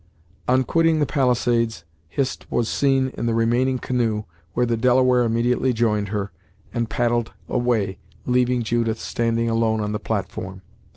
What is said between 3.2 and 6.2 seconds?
the remaining canoe, where the Delaware immediately joined